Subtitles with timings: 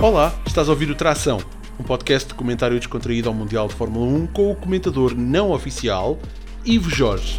[0.00, 1.40] Olá, estás a ouvir o Tração,
[1.76, 6.16] um podcast de comentário descontraído ao Mundial de Fórmula 1 com o comentador não oficial,
[6.64, 7.36] Ivo Jorge.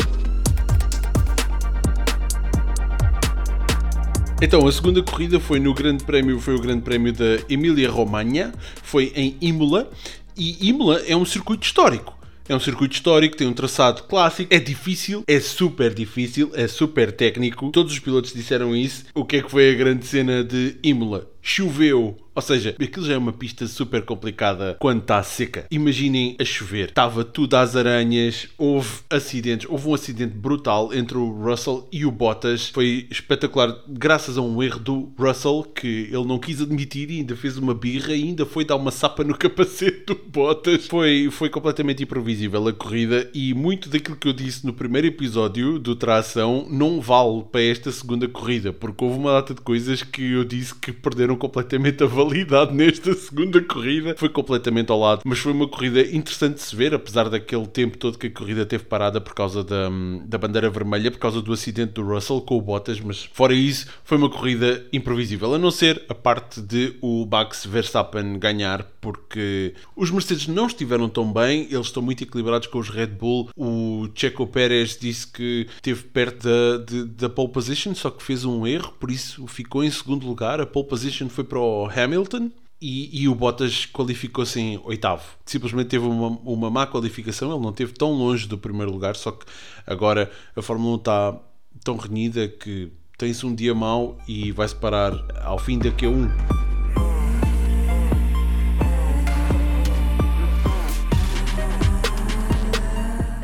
[4.42, 8.53] Então, a segunda corrida foi no Grande Prémio, foi o Grande Prémio da Emília-Romanha,
[8.83, 9.89] foi em Imola,
[10.35, 12.19] e Imola é um circuito histórico.
[12.49, 17.12] É um circuito histórico, tem um traçado clássico, é difícil, é super difícil, é super
[17.12, 17.70] técnico.
[17.70, 19.05] Todos os pilotos disseram isso.
[19.13, 21.30] O que é que foi a grande cena de Imola?
[21.41, 25.65] Choveu ou seja, aquilo já é uma pista super complicada quando está seca.
[25.70, 26.88] Imaginem a chover.
[26.88, 32.12] Estava tudo às aranhas, houve acidentes, houve um acidente brutal entre o Russell e o
[32.12, 32.70] Bottas.
[32.70, 37.35] Foi espetacular, graças a um erro do Russell que ele não quis admitir e ainda
[37.35, 40.87] fez uma birra e ainda foi dar uma sapa no capacete do Bottas.
[40.87, 45.77] Foi, foi completamente imprevisível a corrida e muito daquilo que eu disse no primeiro episódio
[45.77, 50.32] do Tração não vale para esta segunda corrida, porque houve uma data de coisas que
[50.32, 55.40] eu disse que perderam completamente a validade nesta segunda corrida foi completamente ao lado, mas
[55.40, 58.84] foi uma corrida interessante de se ver, apesar daquele tempo todo que a corrida teve
[58.84, 59.90] parada por causa da,
[60.26, 63.88] da bandeira vermelha, por causa do acidente do Russell com o Bottas, mas fora isso,
[64.04, 69.74] foi uma corrida imprevisível, a não ser a parte de o Max Verstappen ganhar, porque
[69.96, 73.50] os Mercedes não estiveram tão bem, eles estão muito equilibrados com os Red Bull.
[73.56, 78.46] O Checo Pérez disse que esteve perto da, de, da pole position, só que fez
[78.46, 80.60] um erro, por isso ficou em segundo lugar.
[80.60, 82.50] A pole position foi para o Hamilton
[82.81, 85.23] e, e o Bottas qualificou-se em oitavo.
[85.45, 89.31] Simplesmente teve uma, uma má qualificação, ele não esteve tão longe do primeiro lugar, só
[89.31, 89.45] que
[89.86, 91.39] agora a Fórmula 1 está
[91.84, 96.30] tão renhida que tem-se um dia mau e vai-se parar ao fim da Q1.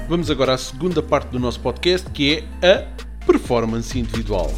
[0.08, 4.54] Vamos agora à segunda parte do nosso podcast, que é a performance individual.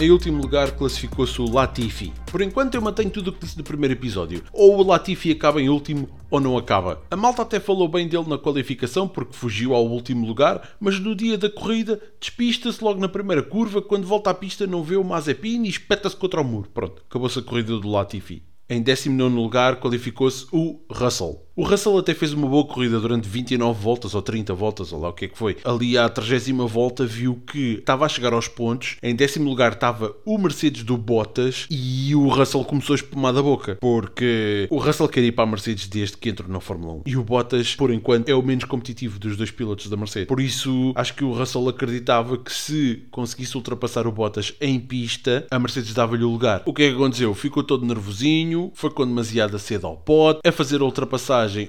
[0.00, 2.12] Em último lugar classificou-se o Latifi.
[2.30, 4.42] Por enquanto eu mantenho tudo o que disse no primeiro episódio.
[4.52, 7.00] Ou o Latifi acaba em último ou não acaba.
[7.08, 11.14] A malta até falou bem dele na qualificação porque fugiu ao último lugar, mas no
[11.14, 15.04] dia da corrida despista-se logo na primeira curva, quando volta à pista não vê o
[15.04, 16.68] Mazepin e espeta-se contra o muro.
[16.74, 18.42] Pronto, acabou-se a corrida do Latifi.
[18.68, 21.43] Em 19 lugar qualificou-se o Russell.
[21.56, 25.10] O Russell até fez uma boa corrida durante 29 voltas ou 30 voltas, ou lá
[25.10, 25.56] o que é que foi.
[25.62, 28.96] Ali à 30 volta viu que estava a chegar aos pontos.
[29.00, 33.40] Em décimo lugar estava o Mercedes do Bottas e o Russell começou a espumar da
[33.40, 33.78] boca.
[33.80, 37.02] Porque o Russell quer ir para a Mercedes desde que entrou na Fórmula 1.
[37.06, 40.26] E o Bottas, por enquanto, é o menos competitivo dos dois pilotos da Mercedes.
[40.26, 45.46] Por isso, acho que o Russell acreditava que se conseguisse ultrapassar o Bottas em pista,
[45.52, 46.62] a Mercedes dava-lhe o lugar.
[46.66, 47.32] O que é que aconteceu?
[47.32, 50.84] Ficou todo nervosinho, foi com demasiada cedo ao pote, a fazer a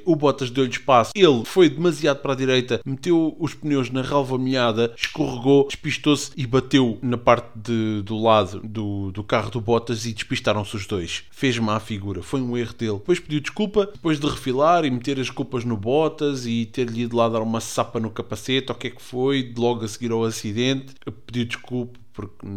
[0.05, 4.37] o Bottas deu-lhe espaço, ele foi demasiado para a direita, meteu os pneus na relva
[4.37, 10.05] molhada, escorregou, despistou-se e bateu na parte de, do lado do, do carro do Bottas
[10.05, 11.23] e despistaram-se os dois.
[11.31, 12.93] Fez má figura, foi um erro dele.
[12.93, 17.15] Depois pediu desculpa, depois de refilar e meter as culpas no Bottas e ter-lhe ido
[17.15, 20.23] lá dar uma sapa no capacete, o que é que foi, logo a seguir ao
[20.23, 20.93] acidente,
[21.25, 22.47] pediu desculpa porque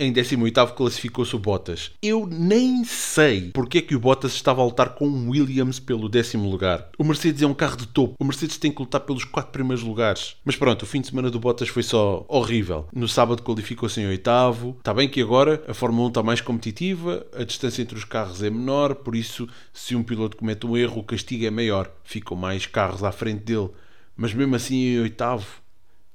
[0.00, 1.92] em 18 classificou-se o Bottas.
[2.02, 6.08] Eu nem sei porque é que o Bottas estava a lutar com o Williams pelo
[6.08, 6.88] décimo lugar.
[6.98, 8.16] O Mercedes é um carro de topo.
[8.18, 10.36] O Mercedes tem que lutar pelos quatro primeiros lugares.
[10.44, 12.86] Mas pronto, o fim de semana do Bottas foi só horrível.
[12.94, 14.76] No sábado qualificou-se em oitavo.
[14.78, 18.42] Está bem que agora a Fórmula 1 está mais competitiva, a distância entre os carros
[18.42, 21.90] é menor, por isso, se um piloto comete um erro, o castigo é maior.
[22.04, 23.70] Ficam mais carros à frente dele.
[24.16, 25.46] Mas mesmo assim, em oitavo,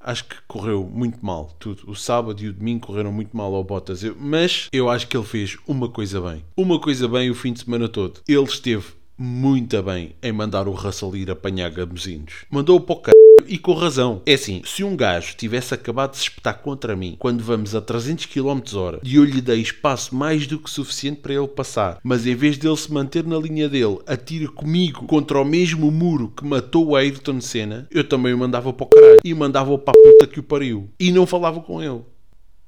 [0.03, 1.89] acho que correu muito mal tudo.
[1.89, 5.25] O sábado e o domingo correram muito mal ao Bottas, mas eu acho que ele
[5.25, 6.43] fez uma coisa bem.
[6.55, 8.21] Uma coisa bem o fim de semana todo.
[8.27, 12.45] Ele esteve muito bem em mandar o Russell ir apanhar gamozinhos.
[12.49, 13.11] Mandou-o para o c
[13.47, 14.21] e com razão.
[14.25, 17.81] É assim, se um gajo tivesse acabado de se espetar contra mim quando vamos a
[17.81, 21.99] 300 km hora e eu lhe dei espaço mais do que suficiente para ele passar,
[22.03, 26.33] mas em vez dele se manter na linha dele, atira comigo contra o mesmo muro
[26.35, 29.99] que matou o Ayrton Senna, eu também o mandava para o caralho e mandava-o para
[29.99, 30.89] a puta que o pariu.
[30.99, 32.01] E não falava com ele.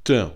[0.01, 0.33] Então,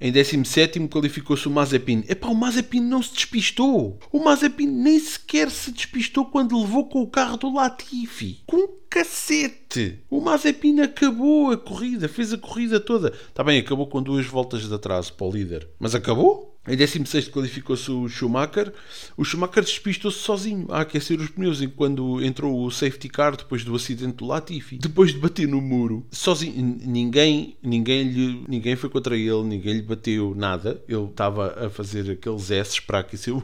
[0.00, 2.04] em 17 qualificou-se o Mazepin.
[2.08, 3.98] Epá, o Mazepin não se despistou.
[4.12, 8.42] O Mazepin nem sequer se despistou quando levou com o carro do Latifi.
[8.46, 9.98] Com cacete!
[10.08, 13.12] O Mazepin acabou a corrida, fez a corrida toda.
[13.28, 15.68] Está bem, acabou com duas voltas de atraso para o líder.
[15.80, 16.57] Mas acabou?
[16.66, 18.72] Em 16 qualificou-se o Schumacher.
[19.16, 23.74] O Schumacher despistou-se sozinho a aquecer os pneus enquanto entrou o safety car depois do
[23.74, 24.78] acidente do Latifi.
[24.78, 29.82] Depois de bater no muro, sozinho, ninguém, ninguém, lhe, ninguém foi contra ele, ninguém lhe
[29.82, 30.82] bateu nada.
[30.86, 33.42] Ele estava a fazer aqueles S para aquecer o,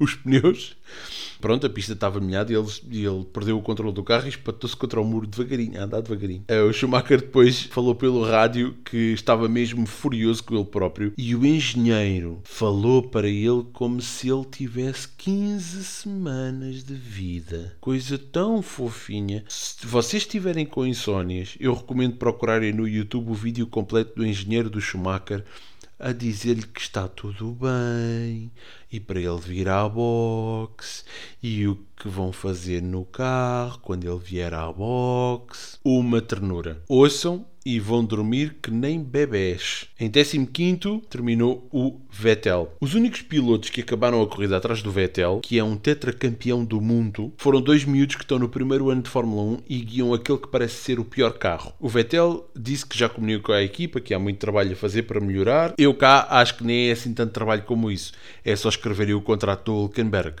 [0.04, 0.76] os pneus.
[1.40, 4.76] Pronto, a pista estava molhada e ele, ele perdeu o controle do carro e espatou-se
[4.76, 6.44] contra o muro devagarinho, a andar devagarinho.
[6.48, 11.34] Eh, o Schumacher depois falou pelo rádio que estava mesmo furioso com ele próprio e
[11.34, 17.74] o engenheiro falou para ele como se ele tivesse 15 semanas de vida.
[17.80, 19.44] Coisa tão fofinha.
[19.48, 24.68] Se vocês estiverem com insónias, eu recomendo procurarem no YouTube o vídeo completo do engenheiro
[24.68, 25.44] do Schumacher
[26.00, 28.50] a dizer-lhe que está tudo bem
[28.90, 31.04] e para ele vir à box
[31.42, 35.78] e o que vão fazer no carro quando ele vier à box.
[35.84, 36.82] Uma ternura.
[36.88, 39.86] Ouçam e vão dormir que nem bebés.
[39.98, 42.74] Em 15 terminou o Vettel.
[42.80, 46.80] Os únicos pilotos que acabaram a corrida atrás do Vettel, que é um tetracampeão do
[46.80, 50.38] mundo, foram dois miúdos que estão no primeiro ano de Fórmula 1 e guiam aquele
[50.38, 51.74] que parece ser o pior carro.
[51.78, 55.20] O Vettel disse que já comunicou a equipa que há muito trabalho a fazer para
[55.20, 55.74] melhorar.
[55.76, 58.12] Eu cá acho que nem é assim tanto trabalho como isso.
[58.44, 60.36] É só escreverem o contrato do Hulkenberg.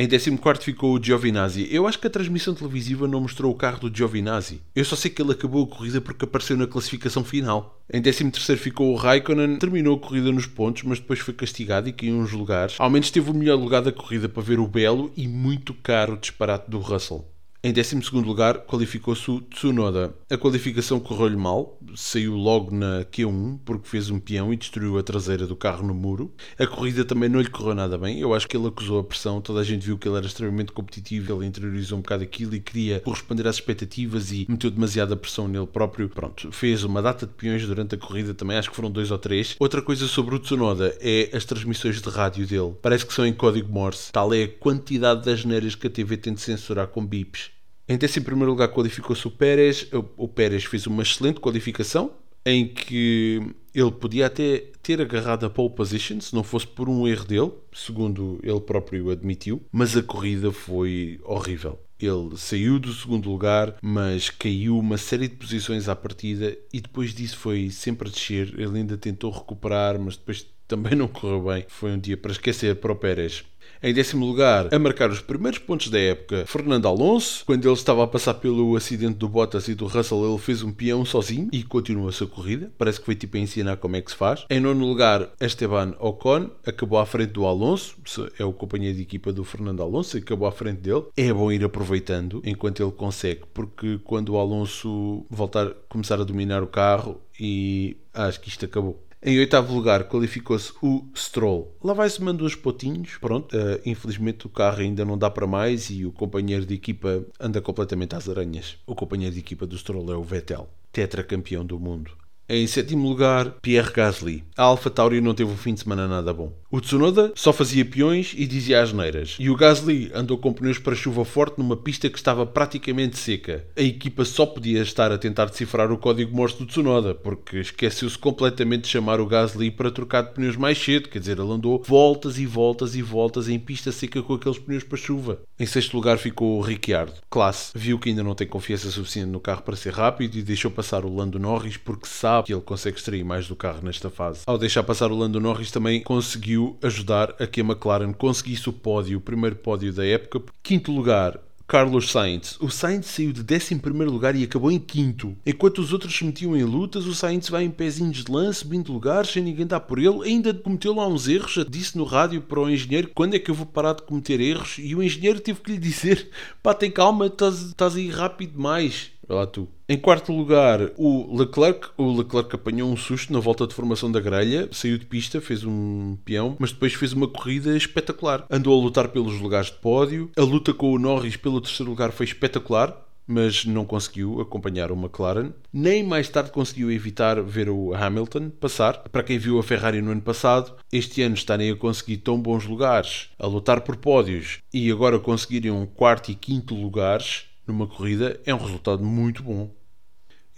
[0.00, 1.68] Em 14 ficou o Giovinazzi.
[1.72, 4.62] Eu acho que a transmissão televisiva não mostrou o carro do Giovinazzi.
[4.74, 7.82] Eu só sei que ele acabou a corrida porque apareceu na classificação final.
[7.92, 11.92] Em 13 ficou o Raikkonen, terminou a corrida nos pontos, mas depois foi castigado e
[11.92, 12.76] caiu uns lugares.
[12.78, 16.16] Ao menos teve o melhor lugar da corrida para ver o belo e muito caro
[16.16, 17.26] disparate do Russell.
[17.60, 20.14] Em 12 lugar qualificou-se o Tsunoda.
[20.30, 25.02] A qualificação correu-lhe mal, saiu logo na Q1 porque fez um peão e destruiu a
[25.02, 26.32] traseira do carro no muro.
[26.56, 29.40] A corrida também não lhe correu nada bem, eu acho que ele acusou a pressão,
[29.40, 32.60] toda a gente viu que ele era extremamente competitivo, ele interiorizou um bocado aquilo e
[32.60, 36.08] queria corresponder às expectativas e meteu demasiada pressão nele próprio.
[36.08, 39.18] Pronto, fez uma data de peões durante a corrida também, acho que foram dois ou
[39.18, 39.56] três.
[39.58, 42.76] Outra coisa sobre o Tsunoda é as transmissões de rádio dele.
[42.80, 44.12] Parece que são em código Morse.
[44.12, 47.57] Tal é a quantidade de asneiras que a TV tem de censurar com bips.
[47.88, 49.88] Em décimo primeiro lugar qualificou-se o Pérez.
[50.16, 52.12] O Pérez fez uma excelente qualificação
[52.44, 53.42] em que
[53.74, 57.52] ele podia até ter agarrado a pole position se não fosse por um erro dele,
[57.72, 61.78] segundo ele próprio admitiu, mas a corrida foi horrível.
[62.00, 67.12] Ele saiu do segundo lugar, mas caiu uma série de posições à partida e depois
[67.12, 68.54] disso foi sempre a descer.
[68.58, 71.64] Ele ainda tentou recuperar, mas depois também não correu bem.
[71.68, 73.44] Foi um dia para esquecer para o Pérez.
[73.80, 77.44] Em décimo lugar, a marcar os primeiros pontos da época, Fernando Alonso.
[77.46, 80.72] Quando ele estava a passar pelo acidente do Bottas e do Russell, ele fez um
[80.72, 82.72] peão sozinho e continuou a sua corrida.
[82.76, 84.44] Parece que foi tipo a ensinar como é que se faz.
[84.50, 87.96] Em nono lugar, Esteban Ocon acabou à frente do Alonso,
[88.36, 91.04] é o companheiro de equipa do Fernando Alonso, acabou à frente dele.
[91.16, 96.64] É bom ir aproveitando enquanto ele consegue, porque quando o Alonso voltar, começar a dominar
[96.64, 99.00] o carro, e acho que isto acabou.
[99.20, 101.76] Em oitavo lugar qualificou-se o Stroll.
[101.82, 103.16] Lá vai-se mandando uns potinhos.
[103.16, 107.24] Pronto, uh, infelizmente o carro ainda não dá para mais e o companheiro de equipa
[107.40, 108.76] anda completamente às aranhas.
[108.86, 112.12] O companheiro de equipa do Stroll é o Vettel, tetracampeão do mundo.
[112.50, 114.42] Em sétimo lugar, Pierre Gasly.
[114.56, 116.50] A Alpha Tauri não teve um fim de semana nada bom.
[116.70, 119.36] O Tsunoda só fazia peões e dizia asneiras.
[119.38, 123.66] E o Gasly andou com pneus para chuva forte numa pista que estava praticamente seca.
[123.76, 128.16] A equipa só podia estar a tentar decifrar o código Morse do Tsunoda, porque esqueceu-se
[128.16, 131.10] completamente de chamar o Gasly para trocar de pneus mais cedo.
[131.10, 134.84] Quer dizer, ele andou voltas e voltas e voltas em pista seca com aqueles pneus
[134.84, 135.42] para chuva.
[135.58, 137.12] Em sexto lugar ficou o Ricciardo.
[137.28, 137.72] Classe.
[137.74, 141.04] Viu que ainda não tem confiança suficiente no carro para ser rápido e deixou passar
[141.04, 144.42] o Lando Norris porque sabe que ele consegue extrair mais do carro nesta fase.
[144.46, 148.72] Ao deixar passar o Lando Norris também conseguiu ajudar a que a McLaren conseguisse o
[148.72, 150.42] pódio, o primeiro pódio da época.
[150.62, 152.56] Quinto lugar, Carlos Sainz.
[152.60, 155.36] O Sainz saiu de 11 lugar e acabou em quinto.
[155.44, 158.90] Enquanto os outros se metiam em lutas, o Sainz vai em pezinhos de lance, subindo
[158.90, 160.24] lugares, sem ninguém dar por ele.
[160.24, 161.52] Ainda cometeu lá uns erros.
[161.52, 164.40] Já disse no rádio para o engenheiro quando é que eu vou parar de cometer
[164.40, 164.76] erros.
[164.78, 166.30] E o engenheiro teve que lhe dizer:
[166.62, 169.10] pá, tem calma, estás aí rápido demais.
[169.28, 169.68] Olha lá tu.
[169.90, 171.88] Em quarto lugar, o Leclerc.
[171.96, 175.64] O Leclerc apanhou um susto na volta de formação da grelha, saiu de pista, fez
[175.64, 178.44] um peão, mas depois fez uma corrida espetacular.
[178.50, 180.30] Andou a lutar pelos lugares de pódio.
[180.36, 184.96] A luta com o Norris pelo terceiro lugar foi espetacular mas não conseguiu acompanhar o
[184.96, 189.00] McLaren, nem mais tarde conseguiu evitar ver o Hamilton passar.
[189.12, 192.64] Para quem viu a Ferrari no ano passado, este ano estarem a conseguir tão bons
[192.64, 198.40] lugares, a lutar por pódios e agora conseguirem um quarto e quinto lugares numa corrida
[198.46, 199.70] é um resultado muito bom.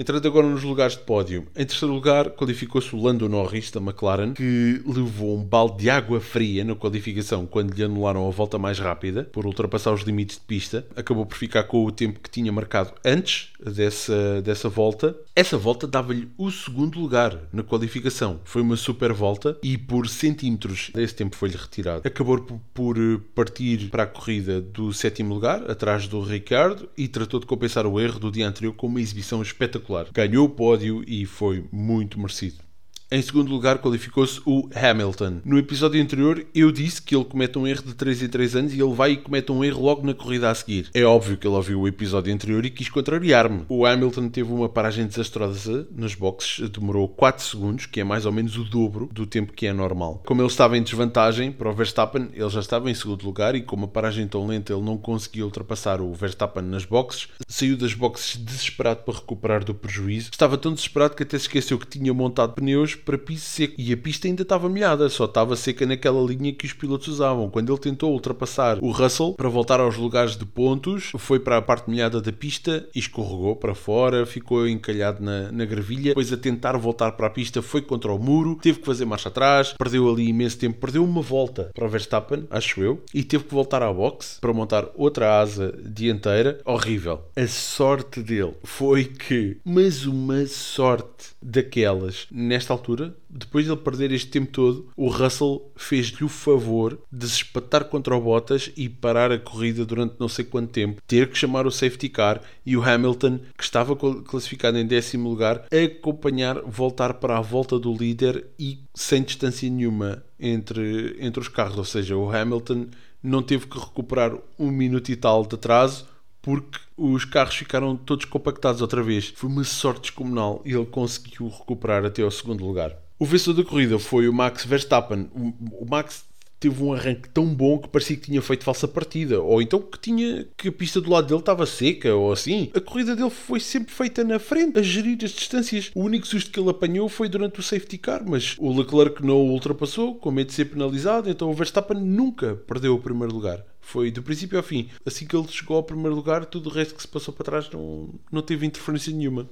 [0.00, 1.46] Entrando agora nos lugares de pódio.
[1.54, 6.22] Em terceiro lugar, qualificou-se o Lando Norris da McLaren, que levou um balde de água
[6.22, 10.42] fria na qualificação quando lhe anularam a volta mais rápida, por ultrapassar os limites de
[10.42, 10.86] pista.
[10.96, 15.14] Acabou por ficar com o tempo que tinha marcado antes dessa, dessa volta.
[15.36, 18.40] Essa volta dava-lhe o segundo lugar na qualificação.
[18.42, 22.08] Foi uma super volta e por centímetros esse tempo foi-lhe retirado.
[22.08, 22.40] Acabou
[22.72, 22.96] por,
[23.34, 28.00] partir para a corrida do sétimo lugar, atrás do Ricardo, e tratou de compensar o
[28.00, 30.08] erro do dia anterior com uma exibição espetacular espetacular.
[30.12, 32.69] Ganhou o pódio e foi muito merecido.
[33.12, 35.40] Em segundo lugar, qualificou-se o Hamilton.
[35.44, 38.72] No episódio anterior, eu disse que ele comete um erro de 3 em 3 anos
[38.72, 40.88] e ele vai e comete um erro logo na corrida a seguir.
[40.94, 43.64] É óbvio que ele ouviu o episódio anterior e quis contrariar-me.
[43.68, 48.30] O Hamilton teve uma paragem desastrosa nos boxes, demorou 4 segundos, que é mais ou
[48.30, 50.22] menos o dobro do tempo que é normal.
[50.24, 53.62] Como ele estava em desvantagem para o Verstappen, ele já estava em segundo lugar e
[53.62, 57.92] com uma paragem tão lenta ele não conseguiu ultrapassar o Verstappen nas boxes, saiu das
[57.92, 60.30] boxes desesperado para recuperar do prejuízo.
[60.30, 63.92] Estava tão desesperado que até se esqueceu que tinha montado pneus para piso seco e
[63.92, 67.50] a pista ainda estava molhada, só estava seca naquela linha que os pilotos usavam.
[67.50, 71.62] Quando ele tentou ultrapassar o Russell para voltar aos lugares de pontos, foi para a
[71.62, 76.10] parte molhada da pista e escorregou para fora, ficou encalhado na, na gravilha.
[76.10, 79.28] Depois a tentar voltar para a pista foi contra o muro, teve que fazer marcha
[79.28, 83.44] atrás, perdeu ali imenso tempo, perdeu uma volta para o Verstappen, acho eu, e teve
[83.44, 86.60] que voltar à box para montar outra asa dianteira.
[86.64, 87.22] Horrível.
[87.36, 92.89] A sorte dele foi que, mas uma sorte daquelas, nesta altura,
[93.28, 97.84] depois de ele perder este tempo todo, o Russell fez-lhe o favor de se espatar
[97.84, 101.66] contra o Bottas e parar a corrida durante não sei quanto tempo, ter que chamar
[101.66, 107.38] o safety car e o Hamilton, que estava classificado em décimo lugar, acompanhar, voltar para
[107.38, 111.78] a volta do líder e sem distância nenhuma entre, entre os carros.
[111.78, 112.86] Ou seja, o Hamilton
[113.22, 116.09] não teve que recuperar um minuto e tal de atraso
[116.42, 119.32] porque os carros ficaram todos compactados outra vez.
[119.36, 122.96] Foi uma sorte descomunal e ele conseguiu recuperar até ao segundo lugar.
[123.18, 125.28] O vencedor da corrida foi o Max Verstappen.
[125.34, 126.24] O Max
[126.60, 129.98] teve um arranque tão bom que parecia que tinha feito falsa partida, ou então que
[129.98, 132.70] tinha que a pista do lado dele estava seca, ou assim.
[132.74, 135.90] A corrida dele foi sempre feita na frente, a gerir as distâncias.
[135.94, 139.36] O único susto que ele apanhou foi durante o safety car, mas o Leclerc não
[139.36, 143.64] o ultrapassou, com medo de ser penalizado, então o Verstappen nunca perdeu o primeiro lugar.
[143.80, 144.88] Foi do princípio ao fim.
[145.04, 147.70] Assim que ele chegou ao primeiro lugar, tudo o resto que se passou para trás
[147.70, 149.48] não, não teve interferência nenhuma.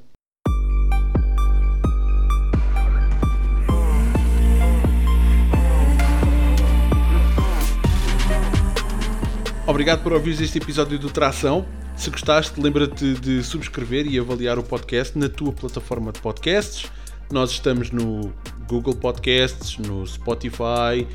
[9.66, 11.66] Obrigado por ouvir este episódio do Tração.
[11.94, 16.90] Se gostaste, lembra-te de subscrever e avaliar o podcast na tua plataforma de podcasts.
[17.30, 18.32] Nós estamos no
[18.66, 21.06] Google Podcasts, no Spotify,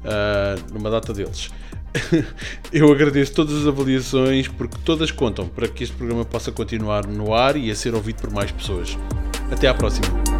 [0.00, 1.50] uh, numa data deles.
[2.72, 7.34] Eu agradeço todas as avaliações porque todas contam para que este programa possa continuar no
[7.34, 8.96] ar e a ser ouvido por mais pessoas.
[9.50, 10.39] Até à próxima.